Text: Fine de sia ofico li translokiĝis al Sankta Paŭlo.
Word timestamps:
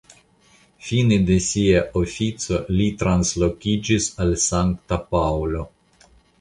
Fine 0.87 1.19
de 1.27 1.37
sia 1.47 1.83
ofico 2.01 2.59
li 2.79 2.89
translokiĝis 3.03 4.11
al 4.25 4.37
Sankta 4.49 5.03
Paŭlo. 5.15 5.67